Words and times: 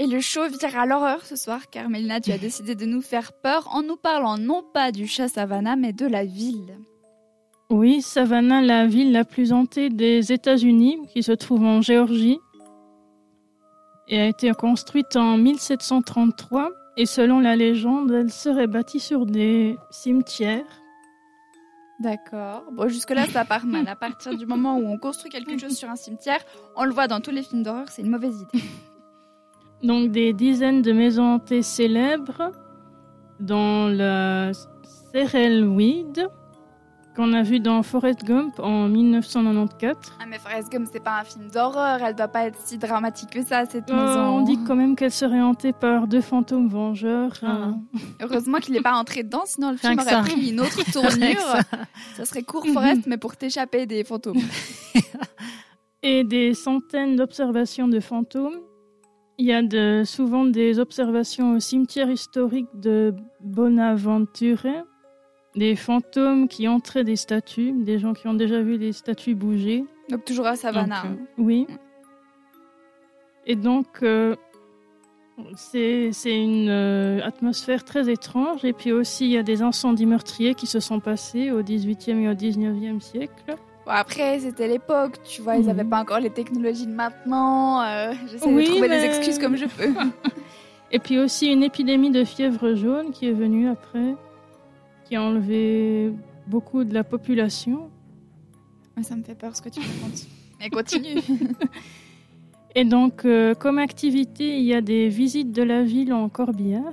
Et 0.00 0.06
le 0.06 0.20
show 0.20 0.46
vire 0.48 0.78
à 0.78 0.86
l'horreur 0.86 1.26
ce 1.26 1.34
soir, 1.34 1.70
car 1.70 1.88
Mélina, 1.88 2.20
tu 2.20 2.30
as 2.30 2.38
décidé 2.38 2.76
de 2.76 2.86
nous 2.86 3.02
faire 3.02 3.32
peur 3.32 3.68
en 3.72 3.82
nous 3.82 3.96
parlant 3.96 4.38
non 4.38 4.62
pas 4.72 4.92
du 4.92 5.08
chat 5.08 5.26
Savannah, 5.26 5.74
mais 5.74 5.92
de 5.92 6.06
la 6.06 6.24
ville. 6.24 6.78
Oui, 7.68 8.00
Savannah, 8.00 8.62
la 8.62 8.86
ville 8.86 9.10
la 9.10 9.24
plus 9.24 9.52
hantée 9.52 9.90
des 9.90 10.32
États-Unis, 10.32 11.00
qui 11.12 11.24
se 11.24 11.32
trouve 11.32 11.64
en 11.64 11.82
Géorgie, 11.82 12.38
et 14.06 14.20
a 14.20 14.26
été 14.26 14.52
construite 14.52 15.16
en 15.16 15.36
1733. 15.36 16.70
Et 16.96 17.04
selon 17.04 17.40
la 17.40 17.56
légende, 17.56 18.12
elle 18.12 18.30
serait 18.30 18.66
bâtie 18.66 19.00
sur 19.00 19.26
des 19.26 19.76
cimetières. 19.90 20.64
D'accord. 22.00 22.64
Bon, 22.72 22.88
jusque-là, 22.88 23.26
ça 23.26 23.44
part 23.44 23.66
mal. 23.66 23.86
À 23.88 23.96
partir 23.96 24.36
du 24.36 24.46
moment 24.46 24.78
où 24.78 24.86
on 24.86 24.98
construit 24.98 25.30
quelque 25.30 25.58
chose 25.58 25.76
sur 25.76 25.90
un 25.90 25.96
cimetière, 25.96 26.40
on 26.76 26.84
le 26.84 26.92
voit 26.92 27.08
dans 27.08 27.20
tous 27.20 27.32
les 27.32 27.42
films 27.42 27.64
d'horreur, 27.64 27.88
c'est 27.88 28.02
une 28.02 28.10
mauvaise 28.10 28.40
idée. 28.40 28.64
Donc 29.82 30.10
des 30.10 30.32
dizaines 30.32 30.82
de 30.82 30.92
maisons 30.92 31.34
hantées 31.34 31.62
célèbres 31.62 32.50
dans 33.40 33.88
le 33.88 34.50
Serelweed 35.14 36.28
qu'on 37.14 37.32
a 37.32 37.42
vu 37.42 37.58
dans 37.58 37.82
Forrest 37.82 38.22
Gump 38.24 38.60
en 38.60 38.88
1994. 38.88 39.96
Ah 40.20 40.24
mais 40.28 40.38
Forrest 40.38 40.70
Gump 40.70 40.88
c'est 40.92 41.02
pas 41.02 41.18
un 41.20 41.24
film 41.24 41.48
d'horreur, 41.50 42.00
elle 42.02 42.14
doit 42.14 42.28
pas 42.28 42.44
être 42.46 42.58
si 42.64 42.78
dramatique 42.78 43.30
que 43.30 43.42
ça 43.44 43.64
cette 43.66 43.90
Euh, 43.90 43.94
maison. 43.94 44.20
on 44.38 44.42
dit 44.42 44.58
quand 44.64 44.76
même 44.76 44.94
qu'elle 44.94 45.10
serait 45.10 45.40
hantée 45.40 45.72
par 45.72 46.06
deux 46.06 46.20
fantômes 46.20 46.68
vengeurs. 46.68 47.32
Ah. 47.42 47.70
euh, 47.70 47.98
Heureusement 48.22 48.58
qu'il 48.58 48.74
n'est 48.74 48.80
pas 48.82 48.94
entré 48.94 49.24
dedans, 49.24 49.42
sinon 49.46 49.70
le 49.72 49.78
Rien 49.80 49.90
film 49.96 50.00
aurait 50.00 50.10
ça. 50.10 50.20
pris 50.20 50.48
une 50.50 50.60
autre 50.60 50.84
tournure. 50.92 51.40
ça. 51.40 51.60
Ça 52.16 52.24
serait 52.24 52.42
court 52.44 52.64
Forrest, 52.66 53.02
mais 53.06 53.16
pour 53.16 53.36
t'échapper 53.36 53.86
des 53.86 54.04
fantômes. 54.04 54.38
et 56.04 56.22
des 56.22 56.54
centaines 56.54 57.16
d'observations 57.16 57.88
de 57.88 57.98
fantômes. 57.98 58.58
Il 59.40 59.46
y 59.46 59.52
a 59.52 59.62
de, 59.62 60.02
souvent 60.04 60.44
des 60.44 60.80
observations 60.80 61.52
au 61.52 61.60
cimetière 61.60 62.10
historique 62.10 62.68
de 62.74 63.14
Bonaventure, 63.40 64.66
des 65.54 65.76
fantômes 65.76 66.48
qui 66.48 66.66
entraient 66.66 67.04
des 67.04 67.14
statues, 67.14 67.72
des 67.72 68.00
gens 68.00 68.14
qui 68.14 68.26
ont 68.26 68.34
déjà 68.34 68.60
vu 68.60 68.78
des 68.78 68.92
statues 68.92 69.36
bouger. 69.36 69.84
Donc 70.10 70.24
toujours 70.24 70.46
à 70.46 70.56
Savannah. 70.56 71.02
Donc, 71.02 71.12
euh, 71.12 71.24
oui. 71.42 71.66
Et 73.46 73.54
donc, 73.54 74.02
euh, 74.02 74.34
c'est 75.54 76.10
une 76.24 76.68
euh, 76.68 77.20
atmosphère 77.22 77.84
très 77.84 78.10
étrange. 78.10 78.64
Et 78.64 78.72
puis 78.72 78.90
aussi, 78.90 79.26
il 79.26 79.30
y 79.30 79.38
a 79.38 79.44
des 79.44 79.62
incendies 79.62 80.06
meurtriers 80.06 80.54
qui 80.54 80.66
se 80.66 80.80
sont 80.80 80.98
passés 80.98 81.52
au 81.52 81.62
18e 81.62 82.18
et 82.18 82.28
au 82.28 82.34
19e 82.34 83.00
siècle. 83.00 83.56
Bon, 83.88 83.94
après, 83.94 84.38
c'était 84.40 84.68
l'époque, 84.68 85.14
tu 85.24 85.40
vois, 85.40 85.56
ils 85.56 85.60
Mhm. 85.62 85.66
n'avaient 85.68 85.84
pas 85.88 85.98
encore 86.02 86.20
les 86.20 86.28
technologies 86.28 86.86
de 86.86 86.92
maintenant. 86.92 87.80
euh, 87.82 88.12
J'essaie 88.30 88.46
Oui, 88.52 88.64
de 88.64 88.68
trouver 88.70 88.86
mais- 88.88 88.98
des 89.00 89.06
excuses 89.06 89.38
comme 89.38 89.56
je 89.56 89.64
peux. 89.64 89.94
Et 90.92 90.98
puis 90.98 91.18
aussi 91.18 91.46
une 91.50 91.62
épidémie 91.62 92.10
de 92.10 92.22
fièvre 92.24 92.74
jaune 92.74 93.12
qui 93.12 93.26
est 93.26 93.32
venue 93.32 93.66
après, 93.66 94.14
qui 95.06 95.16
a 95.16 95.22
enlevé 95.22 96.12
beaucoup 96.46 96.84
de 96.84 96.92
la 96.92 97.02
population. 97.02 97.88
Ça 99.00 99.16
me 99.16 99.22
fait 99.22 99.34
peur 99.34 99.56
ce 99.56 99.62
que 99.62 99.70
tu 99.70 99.80
racontes. 99.80 100.26
Mais 100.60 100.68
continue. 100.68 101.20
Et 102.74 102.84
donc, 102.84 103.24
euh, 103.24 103.54
comme 103.54 103.78
activité, 103.78 104.58
il 104.58 104.64
y 104.64 104.74
a 104.74 104.82
des 104.82 105.08
visites 105.08 105.52
de 105.52 105.62
la 105.62 105.82
ville 105.82 106.12
en 106.12 106.28
corbillard, 106.28 106.92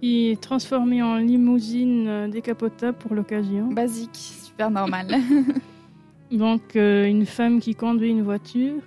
qui 0.00 0.30
est 0.30 0.40
transformée 0.40 1.00
en 1.00 1.14
limousine 1.16 2.08
euh, 2.08 2.28
décapotable 2.28 2.98
pour 2.98 3.14
l'occasion. 3.14 3.68
Basique, 3.68 4.32
super 4.60 4.70
normal. 4.70 5.06
Donc, 6.30 6.76
euh, 6.76 7.04
une 7.06 7.26
femme 7.26 7.60
qui 7.60 7.74
conduit 7.74 8.10
une 8.10 8.22
voiture, 8.22 8.82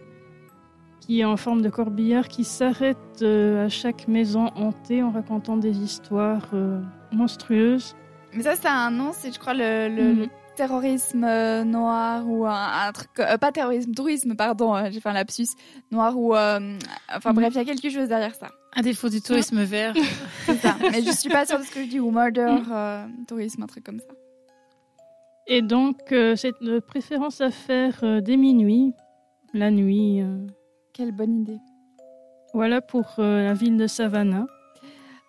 qui 1.01 1.19
est 1.19 1.25
en 1.25 1.35
forme 1.35 1.61
de 1.61 1.69
corbillard, 1.69 2.27
qui 2.29 2.43
s'arrête 2.45 2.97
euh, 3.21 3.65
à 3.65 3.69
chaque 3.69 4.07
maison 4.07 4.49
hantée 4.55 5.03
en 5.03 5.11
racontant 5.11 5.57
des 5.57 5.77
histoires 5.79 6.47
euh, 6.53 6.79
monstrueuses. 7.11 7.95
Mais 8.33 8.43
ça, 8.43 8.55
c'est 8.55 8.67
un 8.69 8.91
nom, 8.91 9.11
c'est, 9.13 9.33
je 9.33 9.39
crois, 9.39 9.53
le, 9.53 9.89
le- 9.89 10.13
Mhm. 10.13 10.19
le 10.21 10.27
terrorisme 10.55 11.23
euh, 11.23 11.63
noir 11.63 12.23
ou 12.29 12.45
un, 12.45 12.85
un 12.87 12.91
truc. 12.91 13.09
euh, 13.19 13.37
pas 13.37 13.51
terrorisme, 13.51 13.91
tourisme, 13.93 14.35
pardon, 14.35 14.75
euh, 14.75 14.89
j'ai 14.91 15.01
fait 15.01 15.09
un 15.09 15.13
lapsus. 15.13 15.47
Noir 15.91 16.15
ou. 16.17 16.35
euh, 16.35 16.77
enfin 17.13 17.31
Mhm. 17.31 17.35
bref, 17.35 17.53
il 17.55 17.57
y 17.57 17.61
a 17.61 17.65
quelque 17.65 17.89
chose 17.89 18.07
derrière 18.07 18.35
ça. 18.35 18.47
À 18.75 18.81
défaut 18.81 19.09
du 19.09 19.21
tourisme 19.21 19.61
vert. 19.63 19.95
C'est 20.45 20.57
ça. 20.57 20.77
Mais 20.91 21.01
je 21.03 21.11
suis 21.11 21.29
pas 21.29 21.45
sûre 21.45 21.59
de 21.59 21.63
ce 21.63 21.71
que 21.71 21.81
je 21.83 21.89
dis. 21.89 21.99
Ou 21.99 22.09
murder, 22.11 22.55
euh, 22.71 23.05
tourisme, 23.27 23.63
un 23.63 23.67
truc 23.67 23.83
comme 23.83 23.99
ça. 23.99 24.05
Et 25.47 25.61
donc, 25.61 26.11
euh, 26.11 26.35
c'est 26.35 26.53
de 26.61 26.79
préférence 26.79 27.41
à 27.41 27.51
faire 27.51 27.99
euh, 28.03 28.21
dès 28.21 28.37
minuit, 28.37 28.93
la 29.53 29.71
nuit. 29.71 30.21
euh. 30.21 30.47
Quelle 30.93 31.11
bonne 31.11 31.41
idée. 31.41 31.59
Voilà 32.53 32.81
pour 32.81 33.15
euh, 33.19 33.43
la 33.45 33.53
ville 33.53 33.77
de 33.77 33.87
Savannah. 33.87 34.45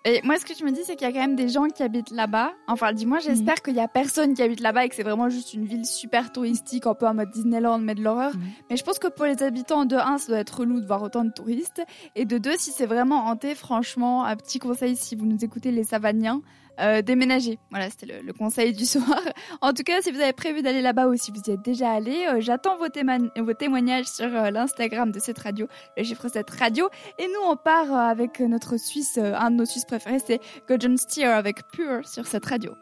Et 0.07 0.21
moi, 0.23 0.37
ce 0.37 0.45
que 0.45 0.53
je 0.55 0.63
me 0.67 0.71
dis, 0.71 0.81
c'est 0.85 0.97
qu'il 0.97 1.07
y 1.07 1.11
a 1.11 1.15
quand 1.15 1.27
même 1.27 1.35
des 1.35 1.49
gens 1.49 1.65
qui 1.69 1.83
habitent 1.83 2.11
là-bas. 2.11 2.53
Enfin, 2.69 2.93
dis-moi, 2.93 3.21
j'espère 3.21 3.63
qu'il 3.63 3.75
y 3.75 3.81
a 3.81 3.89
personne 3.89 4.35
qui 4.35 4.43
habite 4.43 4.61
là-bas 4.61 4.85
et 4.85 4.91
que 4.91 4.95
c'est 4.95 5.03
vraiment 5.03 5.31
juste 5.31 5.55
une 5.55 5.65
ville 5.65 5.87
super 5.87 6.31
touristique, 6.31 6.87
un 6.87 6.93
peu 6.93 7.07
en 7.07 7.15
mode 7.15 7.31
Disneyland, 7.31 7.79
mais 7.79 7.95
de 7.95 8.03
l'horreur. 8.03 8.37
Mhm. 8.37 8.43
Mais 8.69 8.77
je 8.77 8.85
pense 8.85 8.99
que 8.99 9.09
pour 9.09 9.25
les 9.25 9.43
habitants, 9.43 9.87
de 9.87 9.97
1, 9.97 10.19
ça 10.19 10.33
doit 10.33 10.41
être 10.41 10.59
relou 10.61 10.83
de 10.83 10.87
voir 10.87 11.03
autant 11.03 11.25
de 11.25 11.31
touristes. 11.31 11.83
Et 12.17 12.27
de 12.27 12.37
2, 12.37 12.51
si 12.59 12.71
c'est 12.71 12.85
vraiment 12.85 13.25
hanté, 13.29 13.55
franchement, 13.55 14.27
un 14.27 14.37
petit 14.37 14.59
conseil 14.59 14.95
si 14.95 15.17
vous 15.17 15.25
nous 15.25 15.43
écoutez, 15.43 15.71
les 15.71 15.85
Savaniens, 15.85 16.43
euh, 16.81 17.03
déménager. 17.03 17.59
Voilà, 17.71 17.91
c'était 17.91 18.21
le, 18.23 18.33
conseil 18.33 18.73
du 18.73 18.85
soir. 18.87 19.21
En 19.61 19.73
tout 19.73 19.83
cas, 19.83 20.01
si 20.03 20.11
vous 20.11 20.21
avez 20.21 20.33
prévu 20.33 20.63
d'aller 20.63 20.83
là-bas 20.83 21.07
ou 21.07 21.17
si 21.17 21.31
vous 21.31 21.41
y 21.47 21.51
êtes 21.51 21.63
déjà 21.63 21.93
allé, 21.93 22.27
euh, 22.29 22.41
j'attends 22.41 22.77
vos, 22.79 22.89
témoignages 22.89 24.07
sur 24.07 24.27
euh, 24.27 24.51
l'Instagram 24.51 25.11
de 25.11 25.19
cette 25.19 25.39
radio, 25.39 25.67
le 25.97 26.05
chiffre 26.05 26.29
7 26.29 26.49
radio. 26.51 26.89
Et 27.19 27.27
nous, 27.27 27.51
on 27.51 27.57
part 27.57 27.93
avec 27.93 28.41
notre 28.41 28.77
Suisse, 28.77 29.19
un 29.19 29.51
de 29.51 29.57
nos 29.57 29.67
Suisses 29.67 29.85
préférés, 29.85 30.19
c'est 30.25 30.41
Gudjon 30.69 30.97
Steer 30.97 31.27
avec 31.27 31.67
Pure 31.73 32.07
sur 32.07 32.27
cette 32.27 32.47
radio. 32.47 32.73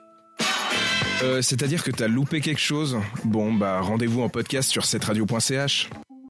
C'est-à-dire 1.41 1.85
que 1.85 1.93
t'as 1.93 2.09
loupé 2.09 2.41
quelque 2.41 2.61
chose? 2.61 2.99
Bon, 3.23 3.53
bah 3.53 3.81
rendez-vous 3.81 4.23
en 4.23 4.29
podcast 4.29 4.69
sur 4.69 4.85
cetteradio.ch. 4.85 5.89